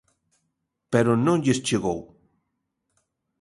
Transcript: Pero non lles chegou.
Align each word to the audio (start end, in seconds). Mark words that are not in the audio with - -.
Pero 0.93 1.11
non 1.25 1.37
lles 1.43 1.63
chegou. 1.67 1.99